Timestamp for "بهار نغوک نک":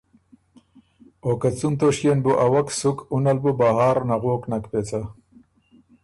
3.59-4.63